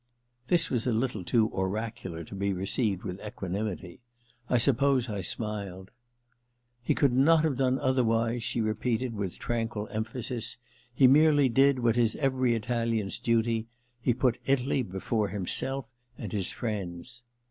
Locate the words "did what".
11.49-11.97